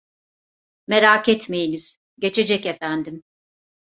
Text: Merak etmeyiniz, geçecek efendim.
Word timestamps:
Merak 0.87 1.29
etmeyiniz, 1.29 1.97
geçecek 2.19 2.65
efendim. 2.65 3.23